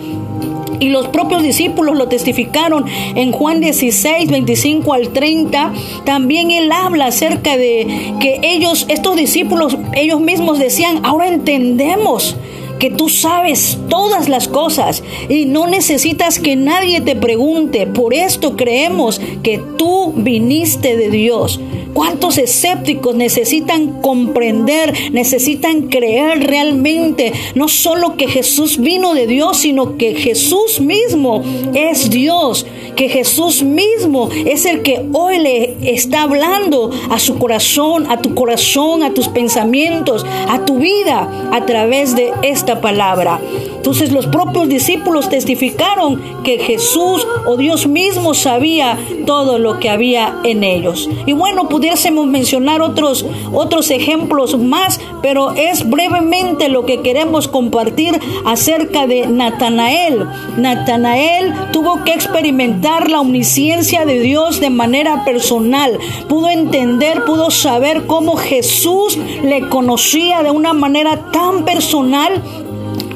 Y 0.79 0.89
los 0.89 1.07
propios 1.07 1.43
discípulos 1.43 1.97
lo 1.97 2.07
testificaron 2.07 2.85
en 3.15 3.31
Juan 3.31 3.59
16, 3.59 4.29
25 4.31 4.93
al 4.93 5.09
30. 5.09 5.73
También 6.05 6.51
él 6.51 6.71
habla 6.71 7.07
acerca 7.07 7.57
de 7.57 8.13
que 8.21 8.39
ellos, 8.43 8.85
estos 8.87 9.17
discípulos, 9.17 9.75
ellos 9.93 10.21
mismos 10.21 10.57
decían, 10.57 11.01
ahora 11.03 11.27
entendemos 11.27 12.37
que 12.79 12.89
tú 12.89 13.09
sabes 13.09 13.77
todas 13.89 14.29
las 14.29 14.47
cosas 14.47 15.03
y 15.27 15.45
no 15.45 15.67
necesitas 15.67 16.39
que 16.39 16.55
nadie 16.55 17.01
te 17.01 17.15
pregunte. 17.15 17.85
Por 17.85 18.13
esto 18.13 18.55
creemos 18.55 19.19
que 19.43 19.61
tú 19.77 20.13
viniste 20.15 20.95
de 20.95 21.09
Dios. 21.09 21.59
¿Cuántos 21.93 22.37
escépticos 22.37 23.15
necesitan 23.15 24.01
comprender, 24.01 24.93
necesitan 25.11 25.87
creer 25.87 26.45
realmente, 26.45 27.33
no 27.55 27.67
solo 27.67 28.15
que 28.15 28.27
Jesús 28.27 28.77
vino 28.77 29.13
de 29.15 29.27
Dios, 29.27 29.57
sino 29.57 29.97
que 29.97 30.13
Jesús 30.13 30.79
mismo 30.79 31.43
es 31.73 32.09
Dios, 32.09 32.65
que 32.99 33.07
Jesús 33.07 33.63
mismo 33.63 34.27
es 34.45 34.65
el 34.65 34.81
que 34.81 35.07
hoy 35.13 35.39
le 35.39 35.93
está 35.93 36.23
hablando 36.23 36.91
a 37.09 37.17
su 37.17 37.39
corazón, 37.39 38.11
a 38.11 38.17
tu 38.17 38.35
corazón, 38.35 39.03
a 39.03 39.13
tus 39.13 39.29
pensamientos, 39.29 40.25
a 40.49 40.65
tu 40.65 40.79
vida 40.79 41.49
a 41.53 41.65
través 41.65 42.13
de 42.17 42.33
esta 42.41 42.81
palabra. 42.81 43.39
Entonces 43.77 44.11
los 44.11 44.27
propios 44.27 44.67
discípulos 44.67 45.29
testificaron 45.29 46.21
que 46.43 46.59
Jesús 46.59 47.25
o 47.45 47.55
Dios 47.55 47.87
mismo 47.87 48.33
sabía 48.33 48.97
todo 49.25 49.59
lo 49.59 49.79
que 49.79 49.89
había 49.89 50.35
en 50.43 50.65
ellos. 50.65 51.09
Y 51.25 51.31
bueno, 51.31 51.69
pudiésemos 51.69 52.27
mencionar 52.27 52.81
otros, 52.81 53.25
otros 53.53 53.91
ejemplos 53.91 54.59
más, 54.59 54.99
pero 55.21 55.53
es 55.53 55.89
brevemente 55.89 56.67
lo 56.67 56.85
que 56.85 56.99
queremos 56.99 57.47
compartir 57.47 58.19
acerca 58.45 59.07
de 59.07 59.25
Natanael. 59.27 60.27
Natanael 60.57 61.53
tuvo 61.71 62.03
que 62.03 62.11
experimentar 62.11 62.88
la 62.97 63.21
omnisciencia 63.21 64.05
de 64.05 64.19
Dios 64.19 64.59
de 64.59 64.69
manera 64.69 65.23
personal. 65.23 65.99
Pudo 66.27 66.49
entender, 66.49 67.23
pudo 67.25 67.51
saber 67.51 68.07
cómo 68.07 68.35
Jesús 68.35 69.17
le 69.43 69.69
conocía 69.69 70.43
de 70.43 70.51
una 70.51 70.73
manera 70.73 71.31
tan 71.31 71.65
personal 71.65 72.41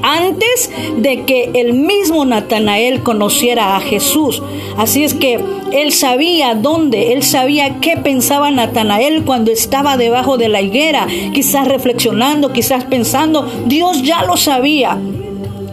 antes 0.03 0.69
de 0.97 1.23
que 1.23 1.49
el 1.55 1.73
mismo 1.73 2.25
Natanael 2.25 3.01
conociera 3.01 3.75
a 3.75 3.79
Jesús. 3.79 4.43
Así 4.77 5.03
es 5.03 5.13
que 5.13 5.39
él 5.71 5.91
sabía 5.91 6.53
dónde, 6.55 7.13
él 7.13 7.23
sabía 7.23 7.79
qué 7.79 7.97
pensaba 7.97 8.51
Natanael 8.51 9.23
cuando 9.23 9.51
estaba 9.51 9.97
debajo 9.97 10.37
de 10.37 10.49
la 10.49 10.61
higuera, 10.61 11.07
quizás 11.33 11.67
reflexionando, 11.67 12.53
quizás 12.53 12.83
pensando, 12.85 13.49
Dios 13.65 14.03
ya 14.03 14.23
lo 14.23 14.37
sabía. 14.37 14.99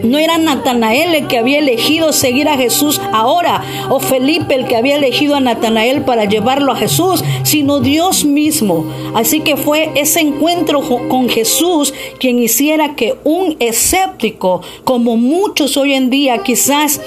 No 0.02 0.18
era 0.18 0.38
Natanael 0.38 1.14
el 1.14 1.26
que 1.26 1.38
había 1.38 1.58
elegido 1.58 2.12
seguir 2.12 2.48
a 2.48 2.56
Jesús 2.56 3.00
ahora, 3.12 3.62
o 3.90 4.00
Felipe 4.00 4.54
el 4.54 4.66
que 4.66 4.76
había 4.76 4.96
elegido 4.96 5.34
a 5.34 5.40
Natanael 5.40 6.02
para 6.02 6.24
llevarlo 6.24 6.72
a 6.72 6.76
Jesús, 6.76 7.22
sino 7.42 7.80
Dios 7.80 8.24
mismo. 8.24 8.86
Así 9.14 9.40
que 9.40 9.56
fue 9.56 9.90
ese 9.94 10.20
encuentro 10.20 10.80
con 11.08 11.28
Jesús 11.28 11.92
quien 12.18 12.38
hiciera 12.38 12.94
que 12.94 13.16
un 13.24 13.56
escéptico, 13.60 14.62
como 14.84 15.16
muchos 15.16 15.76
hoy 15.76 15.94
en 15.94 16.10
día 16.10 16.38
quizás 16.38 17.00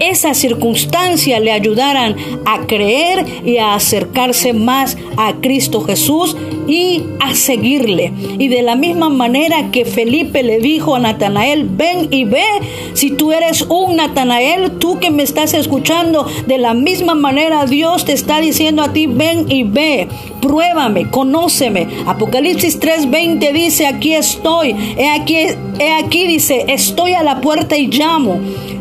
esas 0.00 0.38
circunstancias 0.38 1.40
le 1.40 1.52
ayudaran 1.52 2.16
a 2.44 2.66
creer 2.66 3.24
y 3.44 3.58
a 3.58 3.74
acercarse 3.74 4.52
más 4.52 4.96
a 5.16 5.34
Cristo 5.40 5.80
Jesús 5.82 6.36
y 6.68 7.02
a 7.20 7.34
seguirle. 7.34 8.12
Y 8.38 8.48
de 8.48 8.62
la 8.62 8.76
misma 8.76 9.08
manera 9.08 9.70
que 9.72 9.84
Felipe 9.84 10.42
le 10.42 10.60
dijo 10.60 10.94
a 10.94 11.00
Natanael, 11.00 11.66
ven 11.68 12.08
y 12.10 12.24
ve, 12.24 12.44
si 12.92 13.10
tú 13.10 13.32
eres 13.32 13.62
un 13.62 13.96
Natanael, 13.96 14.78
tú 14.78 14.98
que 14.98 15.10
me 15.10 15.22
estás 15.22 15.54
escuchando, 15.54 16.26
de 16.46 16.58
la 16.58 16.74
misma 16.74 17.14
manera 17.14 17.64
Dios 17.64 18.04
te 18.04 18.12
está 18.12 18.40
diciendo 18.40 18.82
a 18.82 18.92
ti, 18.92 19.06
ven 19.06 19.46
y 19.48 19.62
ve, 19.64 20.08
pruébame, 20.40 21.10
conóceme. 21.10 21.88
Apocalipsis 22.06 22.78
3:20 22.78 23.52
dice, 23.52 23.86
aquí 23.86 24.12
estoy, 24.12 24.76
he 24.96 25.08
aquí, 25.08 25.36
he 25.78 25.92
aquí 25.92 26.26
dice, 26.26 26.66
estoy 26.68 27.14
a 27.14 27.22
la 27.22 27.40
puerta 27.40 27.76
y 27.76 27.86
llamo. 27.86 28.38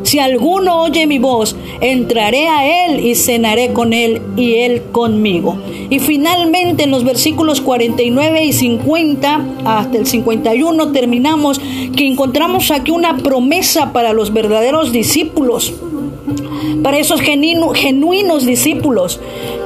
Si 0.07 0.19
alguno 0.19 0.83
oye 0.83 1.05
mi 1.05 1.19
voz, 1.19 1.57
entraré 1.81 2.47
a 2.47 2.85
él 2.85 3.05
y 3.05 3.13
cenaré 3.13 3.73
con 3.73 3.91
él 3.91 4.21
y 4.37 4.53
él 4.53 4.83
conmigo. 4.93 5.57
Y 5.89 5.99
finalmente 5.99 6.83
en 6.83 6.91
los 6.91 7.03
versículos 7.03 7.59
49 7.59 8.45
y 8.45 8.53
50 8.53 9.45
hasta 9.65 9.97
el 9.97 10.07
51 10.07 10.93
terminamos 10.93 11.59
que 11.93 12.07
encontramos 12.07 12.71
aquí 12.71 12.91
una 12.91 13.17
promesa 13.17 13.91
para 13.91 14.13
los 14.13 14.31
verdaderos 14.31 14.93
discípulos 14.93 15.73
para 16.83 16.99
esos 16.99 17.21
genuinos 17.21 18.45
discípulos. 18.45 19.19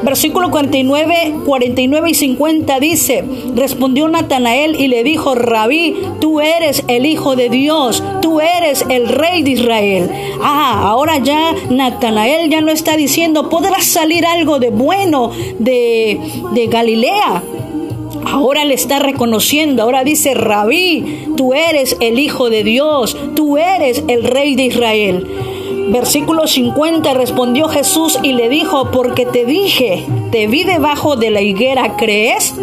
Versículo 0.04 0.50
49, 0.50 1.36
49 1.46 2.10
y 2.10 2.14
50 2.16 2.80
dice, 2.80 3.24
respondió 3.56 4.08
Natanael 4.08 4.80
y 4.80 4.88
le 4.88 5.04
dijo, 5.04 5.36
Rabí, 5.36 5.96
tú 6.20 6.42
eres 6.42 6.84
el 6.88 7.06
Hijo 7.06 7.36
de 7.36 7.50
Dios, 7.50 8.04
tú 8.22 8.42
eres 8.42 8.84
el 8.90 9.08
Rey 9.08 9.44
de 9.44 9.52
Israel. 9.52 10.10
Ah, 10.42 10.88
ahora 10.90 11.20
ya 11.20 11.54
Natanael 11.70 12.50
ya 12.50 12.62
no 12.62 12.72
está 12.72 12.98
diciendo, 12.98 13.50
podrá 13.50 13.82
salir 13.82 14.26
algo 14.26 14.58
de 14.60 14.70
bueno 14.72 15.32
de, 15.60 16.20
de 16.54 16.68
Galilea. 16.68 17.44
Ahora 18.26 18.66
le 18.66 18.74
está 18.74 19.00
reconociendo, 19.00 19.84
ahora 19.84 20.04
dice, 20.04 20.34
Rabí, 20.34 21.28
tú 21.38 21.54
eres 21.54 21.96
el 22.00 22.18
Hijo 22.18 22.50
de 22.50 22.64
Dios, 22.64 23.16
tú 23.36 23.58
eres 23.58 24.04
el 24.08 24.24
Rey 24.24 24.56
de 24.56 24.64
Israel. 24.64 25.28
Versículo 25.92 26.48
50 26.48 27.14
respondió 27.16 27.68
Jesús 27.68 28.18
y 28.24 28.32
le 28.32 28.48
dijo, 28.48 28.92
porque 28.92 29.26
te 29.26 29.44
dije, 29.44 30.06
te 30.32 30.48
vi 30.48 30.64
debajo 30.64 31.18
de 31.18 31.32
la 31.32 31.42
higuera, 31.42 31.98
¿crees? 31.98 32.56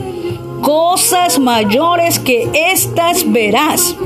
Cosas 0.62 1.38
mayores 1.38 2.18
que 2.18 2.49
estas 2.54 3.30
verás. 3.30 3.97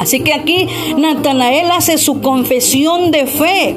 Así 0.00 0.20
que 0.20 0.32
aquí 0.32 0.68
Natanael 0.96 1.70
hace 1.70 1.98
su 1.98 2.22
confesión 2.22 3.10
de 3.10 3.26
fe. 3.26 3.76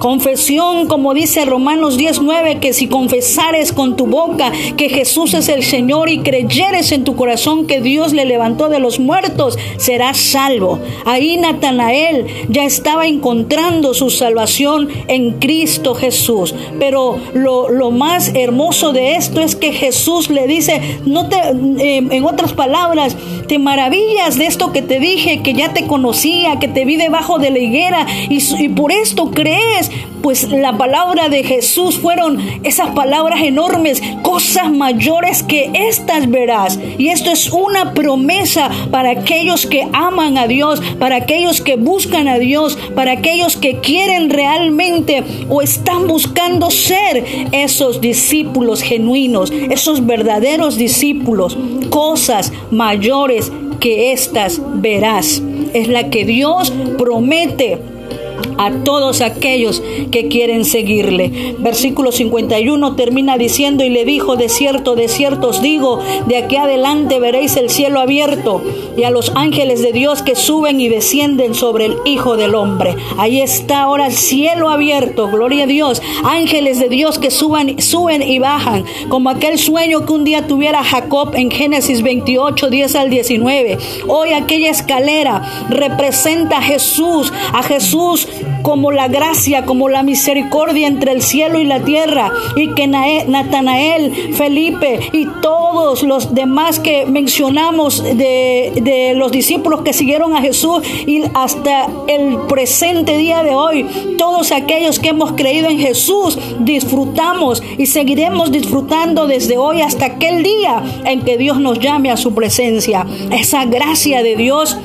Confesión, 0.00 0.86
como 0.86 1.12
dice 1.12 1.44
Romanos 1.44 1.98
19, 1.98 2.58
que 2.58 2.72
si 2.72 2.88
confesares 2.88 3.70
con 3.70 3.96
tu 3.96 4.06
boca 4.06 4.50
que 4.78 4.88
Jesús 4.88 5.34
es 5.34 5.50
el 5.50 5.62
Señor 5.62 6.08
y 6.08 6.20
creyeres 6.20 6.90
en 6.92 7.04
tu 7.04 7.16
corazón 7.16 7.66
que 7.66 7.82
Dios 7.82 8.14
le 8.14 8.24
levantó 8.24 8.70
de 8.70 8.80
los 8.80 8.98
muertos, 8.98 9.58
serás 9.76 10.16
salvo. 10.16 10.80
Ahí 11.04 11.36
Natanael 11.36 12.26
ya 12.48 12.64
estaba 12.64 13.06
encontrando 13.06 13.92
su 13.92 14.08
salvación 14.08 14.88
en 15.06 15.32
Cristo 15.32 15.94
Jesús. 15.94 16.54
Pero 16.78 17.18
lo, 17.34 17.90
más 17.90 18.32
hermoso 18.34 18.92
de 18.92 19.16
esto 19.16 19.42
es 19.42 19.54
que 19.54 19.72
Jesús 19.72 20.30
le 20.30 20.46
dice, 20.46 20.80
no 21.04 21.28
te, 21.28 21.36
eh, 21.36 22.06
en 22.10 22.24
otras 22.24 22.54
palabras, 22.54 23.16
te 23.48 23.58
maravillas 23.58 24.38
de 24.38 24.46
esto 24.46 24.72
que 24.72 24.80
te 24.80 24.98
dije, 24.98 25.42
que 25.42 25.52
ya 25.52 25.74
te 25.74 25.86
conocía, 25.86 26.58
que 26.58 26.68
te 26.68 26.86
vi 26.86 26.96
debajo 26.96 27.38
de 27.38 27.50
la 27.50 27.58
higuera 27.58 28.06
y 28.30 28.68
por 28.70 28.92
esto 28.92 29.30
crees 29.32 29.89
pues 30.22 30.50
la 30.50 30.76
palabra 30.76 31.28
de 31.28 31.42
Jesús 31.42 31.98
fueron 31.98 32.38
esas 32.62 32.90
palabras 32.90 33.42
enormes, 33.42 34.02
cosas 34.22 34.70
mayores 34.70 35.42
que 35.42 35.70
estas 35.74 36.30
verás. 36.30 36.78
Y 36.98 37.08
esto 37.08 37.30
es 37.30 37.50
una 37.50 37.94
promesa 37.94 38.70
para 38.90 39.10
aquellos 39.10 39.66
que 39.66 39.86
aman 39.92 40.38
a 40.38 40.46
Dios, 40.46 40.80
para 40.98 41.16
aquellos 41.16 41.60
que 41.60 41.76
buscan 41.76 42.28
a 42.28 42.38
Dios, 42.38 42.78
para 42.94 43.12
aquellos 43.12 43.56
que 43.56 43.78
quieren 43.78 44.30
realmente 44.30 45.24
o 45.48 45.62
están 45.62 46.06
buscando 46.06 46.70
ser 46.70 47.24
esos 47.52 48.00
discípulos 48.00 48.82
genuinos, 48.82 49.50
esos 49.50 50.06
verdaderos 50.06 50.76
discípulos, 50.76 51.56
cosas 51.90 52.52
mayores 52.70 53.52
que 53.80 54.12
estas 54.12 54.60
verás. 54.74 55.42
Es 55.72 55.88
la 55.88 56.10
que 56.10 56.24
Dios 56.24 56.72
promete 56.98 57.78
a 58.58 58.70
todos 58.84 59.20
aquellos 59.20 59.82
que 60.10 60.28
quieren 60.28 60.64
seguirle. 60.64 61.56
Versículo 61.58 62.12
51 62.12 62.96
termina 62.96 63.38
diciendo 63.38 63.84
y 63.84 63.90
le 63.90 64.04
dijo, 64.04 64.36
de 64.36 64.48
cierto, 64.48 64.94
de 64.94 65.08
cierto 65.08 65.48
os 65.48 65.62
digo, 65.62 66.00
de 66.26 66.36
aquí 66.36 66.56
adelante 66.56 67.18
veréis 67.18 67.56
el 67.56 67.70
cielo 67.70 68.00
abierto 68.00 68.62
y 68.96 69.04
a 69.04 69.10
los 69.10 69.32
ángeles 69.34 69.82
de 69.82 69.92
Dios 69.92 70.22
que 70.22 70.36
suben 70.36 70.80
y 70.80 70.88
descienden 70.88 71.54
sobre 71.54 71.86
el 71.86 71.96
Hijo 72.04 72.36
del 72.36 72.54
Hombre. 72.54 72.96
Ahí 73.18 73.40
está 73.40 73.82
ahora 73.82 74.06
el 74.06 74.12
cielo 74.12 74.70
abierto, 74.70 75.28
gloria 75.28 75.64
a 75.64 75.66
Dios. 75.66 76.02
Ángeles 76.24 76.80
de 76.80 76.88
Dios 76.88 77.18
que 77.18 77.30
suban, 77.30 77.80
suben 77.80 78.22
y 78.22 78.38
bajan, 78.38 78.84
como 79.08 79.30
aquel 79.30 79.58
sueño 79.58 80.04
que 80.06 80.12
un 80.12 80.24
día 80.24 80.46
tuviera 80.46 80.84
Jacob 80.84 81.34
en 81.34 81.50
Génesis 81.50 82.02
28, 82.02 82.70
10 82.70 82.94
al 82.96 83.10
19. 83.10 83.78
Hoy 84.08 84.32
aquella 84.32 84.70
escalera 84.70 85.42
representa 85.68 86.58
a 86.58 86.62
Jesús, 86.62 87.32
a 87.52 87.62
Jesús 87.62 88.28
como 88.62 88.92
la 88.92 89.08
gracia, 89.08 89.64
como 89.64 89.88
la 89.88 90.02
misericordia 90.02 90.86
entre 90.86 91.12
el 91.12 91.22
cielo 91.22 91.58
y 91.58 91.64
la 91.64 91.80
tierra, 91.80 92.32
y 92.56 92.74
que 92.74 92.86
Natanael, 92.86 94.34
Felipe 94.34 95.00
y 95.12 95.26
todos 95.42 96.02
los 96.02 96.34
demás 96.34 96.78
que 96.78 97.06
mencionamos 97.06 98.02
de, 98.02 98.72
de 98.82 99.14
los 99.14 99.32
discípulos 99.32 99.82
que 99.82 99.92
siguieron 99.92 100.36
a 100.36 100.40
Jesús 100.40 100.82
y 101.06 101.22
hasta 101.34 101.88
el 102.08 102.38
presente 102.48 103.16
día 103.16 103.42
de 103.42 103.54
hoy, 103.54 103.86
todos 104.18 104.52
aquellos 104.52 104.98
que 104.98 105.10
hemos 105.10 105.32
creído 105.32 105.68
en 105.68 105.78
Jesús, 105.78 106.38
disfrutamos 106.60 107.62
y 107.78 107.86
seguiremos 107.86 108.52
disfrutando 108.52 109.26
desde 109.26 109.58
hoy 109.58 109.80
hasta 109.80 110.06
aquel 110.06 110.42
día 110.42 110.82
en 111.04 111.22
que 111.22 111.36
Dios 111.36 111.60
nos 111.60 111.78
llame 111.78 112.10
a 112.10 112.16
su 112.16 112.34
presencia. 112.34 113.06
Esa 113.30 113.64
gracia 113.64 114.22
de 114.22 114.36
Dios 114.36 114.76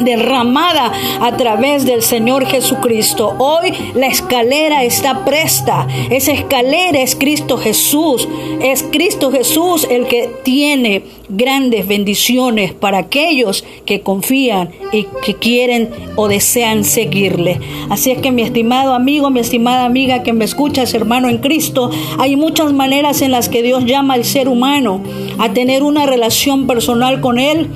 derramada 0.00 0.92
a 1.20 1.36
través 1.36 1.84
del 1.84 2.02
Señor 2.02 2.46
Jesucristo. 2.46 3.34
Hoy 3.38 3.72
la 3.94 4.06
escalera 4.06 4.84
está 4.84 5.24
presta. 5.24 5.86
Esa 6.10 6.32
escalera 6.32 7.00
es 7.00 7.16
Cristo 7.16 7.56
Jesús. 7.58 8.28
Es 8.60 8.84
Cristo 8.90 9.30
Jesús 9.30 9.86
el 9.90 10.06
que 10.06 10.30
tiene 10.42 11.02
grandes 11.28 11.86
bendiciones 11.88 12.72
para 12.72 12.98
aquellos 12.98 13.64
que 13.84 14.00
confían 14.00 14.70
y 14.92 15.06
que 15.24 15.34
quieren 15.34 15.90
o 16.14 16.28
desean 16.28 16.84
seguirle. 16.84 17.60
Así 17.90 18.10
es 18.10 18.18
que 18.18 18.30
mi 18.30 18.42
estimado 18.42 18.94
amigo, 18.94 19.30
mi 19.30 19.40
estimada 19.40 19.84
amiga 19.84 20.22
que 20.22 20.32
me 20.32 20.44
escuchas, 20.44 20.94
hermano 20.94 21.28
en 21.28 21.38
Cristo, 21.38 21.90
hay 22.18 22.36
muchas 22.36 22.72
maneras 22.72 23.22
en 23.22 23.32
las 23.32 23.48
que 23.48 23.62
Dios 23.62 23.84
llama 23.84 24.14
al 24.14 24.24
ser 24.24 24.48
humano 24.48 25.00
a 25.38 25.52
tener 25.52 25.82
una 25.82 26.06
relación 26.06 26.66
personal 26.66 27.20
con 27.20 27.38
Él 27.38 27.68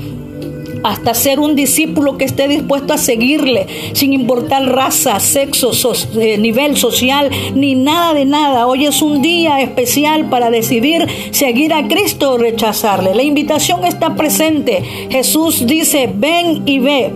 hasta 0.83 1.15
ser 1.15 1.41
un 1.41 1.55
discípulo 1.55 2.17
que 2.17 2.25
esté 2.25 2.49
dispuesto 2.49 2.95
a 2.95 2.99
seguirle, 2.99 3.67
sin 3.93 4.13
importar 4.13 4.65
raza, 4.65 5.19
sexo, 5.21 5.73
eh, 6.19 6.39
nivel 6.39 6.77
social, 6.77 7.31
ni 7.55 7.75
nada 7.75 8.15
de 8.15 8.25
nada. 8.25 8.67
Hoy 8.67 8.87
es 8.87 9.03
un 9.03 9.23
día 9.23 9.61
especial 9.61 10.29
para 10.29 10.51
decidir 10.51 11.07
seguir 11.31 11.73
a 11.73 11.87
Cristo 11.89 12.33
o 12.33 12.39
rechazarle. 12.39 13.15
La 13.15 13.23
invitación 13.23 13.85
está 13.85 14.15
presente. 14.15 14.83
Jesús 15.11 15.67
dice, 15.67 16.11
ven 16.13 16.63
y 16.67 16.79
ve. 16.79 17.11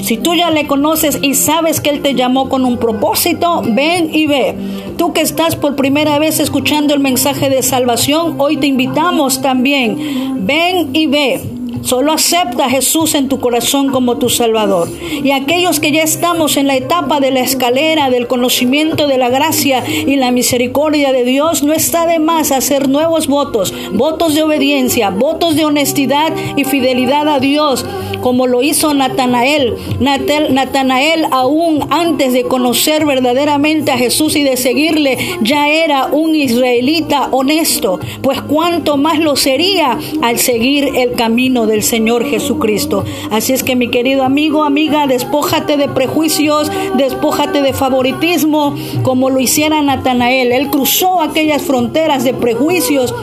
Si 0.00 0.18
tú 0.18 0.34
ya 0.34 0.50
le 0.50 0.66
conoces 0.66 1.18
y 1.22 1.34
sabes 1.34 1.80
que 1.80 1.90
Él 1.90 2.02
te 2.02 2.14
llamó 2.14 2.48
con 2.48 2.64
un 2.64 2.76
propósito, 2.78 3.62
ven 3.64 4.14
y 4.14 4.26
ve. 4.26 4.54
Tú 4.96 5.12
que 5.12 5.20
estás 5.20 5.56
por 5.56 5.74
primera 5.74 6.18
vez 6.18 6.38
escuchando 6.38 6.94
el 6.94 7.00
mensaje 7.00 7.50
de 7.50 7.62
salvación, 7.62 8.36
hoy 8.38 8.56
te 8.56 8.66
invitamos 8.66 9.42
también. 9.42 10.46
Ven 10.46 10.90
y 10.92 11.06
ve 11.06 11.55
Solo 11.82 12.12
acepta 12.12 12.66
a 12.66 12.70
Jesús 12.70 13.14
en 13.14 13.28
tu 13.28 13.40
corazón 13.40 13.90
como 13.90 14.18
tu 14.18 14.28
Salvador. 14.28 14.88
Y 15.22 15.30
aquellos 15.30 15.80
que 15.80 15.92
ya 15.92 16.02
estamos 16.02 16.56
en 16.56 16.66
la 16.66 16.76
etapa 16.76 17.20
de 17.20 17.30
la 17.30 17.40
escalera 17.40 18.10
del 18.10 18.26
conocimiento 18.26 19.06
de 19.06 19.18
la 19.18 19.28
gracia 19.28 19.84
y 19.88 20.16
la 20.16 20.30
misericordia 20.30 21.12
de 21.12 21.24
Dios, 21.24 21.62
no 21.62 21.72
está 21.72 22.06
de 22.06 22.18
más 22.18 22.52
hacer 22.52 22.88
nuevos 22.88 23.26
votos, 23.26 23.72
votos 23.92 24.34
de 24.34 24.42
obediencia, 24.42 25.10
votos 25.10 25.56
de 25.56 25.64
honestidad 25.64 26.32
y 26.56 26.64
fidelidad 26.64 27.28
a 27.28 27.40
Dios, 27.40 27.84
como 28.26 28.48
lo 28.48 28.60
hizo 28.60 28.92
Natanael. 28.92 29.76
Natanael 30.00 31.26
aún 31.30 31.86
antes 31.90 32.32
de 32.32 32.42
conocer 32.42 33.06
verdaderamente 33.06 33.92
a 33.92 33.98
Jesús 33.98 34.34
y 34.34 34.42
de 34.42 34.56
seguirle, 34.56 35.16
ya 35.42 35.68
era 35.68 36.06
un 36.06 36.34
israelita 36.34 37.28
honesto, 37.30 38.00
pues 38.22 38.42
cuánto 38.42 38.96
más 38.96 39.20
lo 39.20 39.36
sería 39.36 39.96
al 40.22 40.40
seguir 40.40 40.90
el 40.96 41.12
camino 41.12 41.68
del 41.68 41.84
Señor 41.84 42.28
Jesucristo. 42.28 43.04
Así 43.30 43.52
es 43.52 43.62
que 43.62 43.76
mi 43.76 43.90
querido 43.90 44.24
amigo, 44.24 44.64
amiga, 44.64 45.06
despójate 45.06 45.76
de 45.76 45.86
prejuicios, 45.86 46.68
despójate 46.96 47.62
de 47.62 47.74
favoritismo, 47.74 48.74
como 49.04 49.30
lo 49.30 49.38
hiciera 49.38 49.82
Natanael. 49.82 50.50
Él 50.50 50.68
cruzó 50.70 51.20
aquellas 51.20 51.62
fronteras 51.62 52.24
de 52.24 52.34
prejuicios 52.34 53.14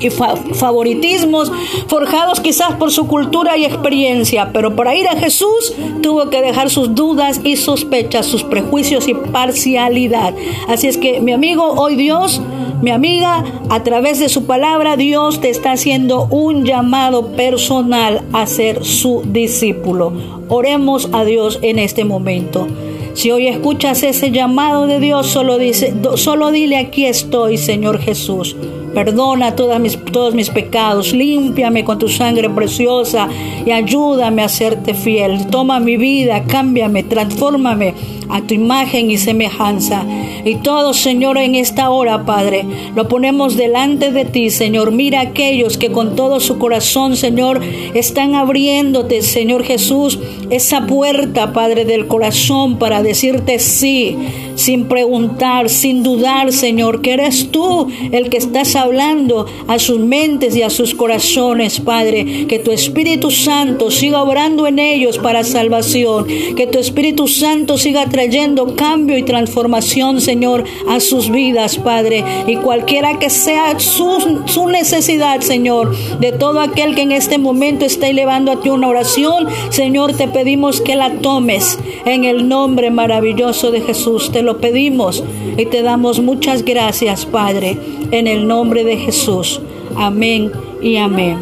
y 0.00 0.10
favoritismos 0.10 1.52
forjados 1.86 2.40
quizás 2.40 2.74
por 2.74 2.90
su 2.90 3.06
cultura 3.06 3.56
y 3.56 3.64
experiencia, 3.64 4.50
pero 4.52 4.74
para 4.76 4.94
ir 4.94 5.06
a 5.08 5.16
Jesús 5.16 5.74
tuvo 6.02 6.30
que 6.30 6.42
dejar 6.42 6.70
sus 6.70 6.94
dudas 6.94 7.40
y 7.44 7.56
sospechas, 7.56 8.26
sus 8.26 8.44
prejuicios 8.44 9.08
y 9.08 9.14
parcialidad. 9.14 10.34
Así 10.68 10.88
es 10.88 10.98
que 10.98 11.20
mi 11.20 11.32
amigo, 11.32 11.64
hoy 11.64 11.96
Dios 11.96 12.40
mi 12.82 12.90
amiga, 12.92 13.44
a 13.68 13.82
través 13.82 14.20
de 14.20 14.30
su 14.30 14.46
palabra, 14.46 14.96
Dios 14.96 15.42
te 15.42 15.50
está 15.50 15.72
haciendo 15.72 16.26
un 16.30 16.64
llamado 16.64 17.32
personal 17.32 18.22
a 18.32 18.46
ser 18.46 18.86
su 18.86 19.22
discípulo. 19.26 20.14
Oremos 20.48 21.10
a 21.12 21.24
Dios 21.24 21.58
en 21.60 21.78
este 21.78 22.04
momento. 22.04 22.66
Si 23.12 23.30
hoy 23.30 23.48
escuchas 23.48 24.02
ese 24.02 24.30
llamado 24.30 24.86
de 24.86 24.98
Dios, 24.98 25.26
solo, 25.26 25.58
dice, 25.58 25.92
solo 26.14 26.50
dile 26.52 26.78
aquí 26.78 27.04
estoy, 27.04 27.58
Señor 27.58 27.98
Jesús. 27.98 28.56
Perdona 28.94 29.54
mis, 29.78 29.96
todos 30.04 30.34
mis 30.34 30.50
pecados, 30.50 31.12
límpiame 31.12 31.84
con 31.84 31.98
tu 31.98 32.08
sangre 32.08 32.50
preciosa 32.50 33.28
y 33.64 33.70
ayúdame 33.70 34.42
a 34.42 34.48
serte 34.48 34.94
fiel. 34.94 35.46
Toma 35.46 35.80
mi 35.80 35.96
vida, 35.96 36.42
cámbiame, 36.44 37.04
transfórmame 37.04 37.94
a 38.30 38.42
tu 38.42 38.54
imagen 38.54 39.10
y 39.10 39.18
semejanza. 39.18 40.04
Y 40.44 40.56
todo, 40.56 40.94
Señor, 40.94 41.38
en 41.38 41.54
esta 41.54 41.90
hora, 41.90 42.24
Padre, 42.24 42.64
lo 42.94 43.08
ponemos 43.08 43.56
delante 43.56 44.12
de 44.12 44.24
ti, 44.24 44.50
Señor. 44.50 44.92
Mira 44.92 45.20
aquellos 45.20 45.76
que 45.76 45.90
con 45.90 46.16
todo 46.16 46.40
su 46.40 46.58
corazón, 46.58 47.16
Señor, 47.16 47.60
están 47.94 48.34
abriéndote, 48.34 49.22
Señor 49.22 49.64
Jesús, 49.64 50.18
esa 50.50 50.86
puerta, 50.86 51.52
Padre, 51.52 51.84
del 51.84 52.06
corazón 52.06 52.78
para 52.78 53.02
decirte 53.02 53.58
sí, 53.58 54.16
sin 54.54 54.86
preguntar, 54.86 55.68
sin 55.68 56.02
dudar, 56.02 56.52
Señor, 56.52 57.00
que 57.02 57.12
eres 57.12 57.50
tú 57.50 57.88
el 58.12 58.28
que 58.30 58.36
estás 58.36 58.76
hablando 58.76 59.46
a 59.68 59.78
sus 59.78 59.98
mentes 60.00 60.56
y 60.56 60.62
a 60.62 60.70
sus 60.70 60.94
corazones, 60.94 61.80
Padre. 61.80 62.46
Que 62.46 62.58
tu 62.58 62.70
Espíritu 62.70 63.30
Santo 63.30 63.90
siga 63.90 64.22
obrando 64.22 64.66
en 64.66 64.78
ellos 64.78 65.18
para 65.18 65.44
salvación. 65.44 66.26
Que 66.56 66.66
tu 66.66 66.78
Espíritu 66.78 67.28
Santo 67.28 67.78
siga 67.78 68.06
trayendo 68.20 68.76
cambio 68.76 69.16
y 69.16 69.22
transformación, 69.22 70.20
Señor, 70.20 70.64
a 70.86 71.00
sus 71.00 71.30
vidas, 71.30 71.78
Padre. 71.78 72.22
Y 72.46 72.56
cualquiera 72.56 73.18
que 73.18 73.30
sea 73.30 73.80
su, 73.80 74.42
su 74.44 74.66
necesidad, 74.66 75.40
Señor, 75.40 75.96
de 76.18 76.30
todo 76.32 76.60
aquel 76.60 76.94
que 76.94 77.00
en 77.00 77.12
este 77.12 77.38
momento 77.38 77.86
está 77.86 78.08
elevando 78.08 78.52
a 78.52 78.60
ti 78.60 78.68
una 78.68 78.88
oración, 78.88 79.46
Señor, 79.70 80.12
te 80.12 80.28
pedimos 80.28 80.82
que 80.82 80.96
la 80.96 81.12
tomes 81.20 81.78
en 82.04 82.24
el 82.24 82.46
nombre 82.46 82.90
maravilloso 82.90 83.70
de 83.70 83.80
Jesús. 83.80 84.30
Te 84.30 84.42
lo 84.42 84.58
pedimos 84.58 85.24
y 85.56 85.64
te 85.64 85.80
damos 85.80 86.20
muchas 86.20 86.62
gracias, 86.62 87.24
Padre, 87.24 87.78
en 88.10 88.26
el 88.26 88.46
nombre 88.46 88.84
de 88.84 88.98
Jesús. 88.98 89.62
Amén 89.96 90.52
y 90.82 90.98
amén. 90.98 91.38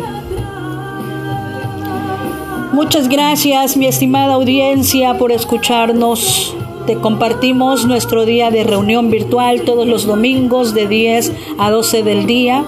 Muchas 2.73 3.09
gracias, 3.09 3.77
mi 3.77 3.87
estimada 3.87 4.35
audiencia, 4.35 5.19
por 5.19 5.33
escucharnos. 5.33 6.55
Te 6.89 6.97
compartimos 6.97 7.85
nuestro 7.85 8.25
día 8.25 8.51
de 8.51 8.65
reunión 8.65 9.11
virtual 9.11 9.61
todos 9.61 9.87
los 9.87 10.07
domingos 10.07 10.73
de 10.73 10.89
10 10.89 11.33
a 11.59 11.71
12 11.71 12.03
del 12.03 12.25
día, 12.25 12.65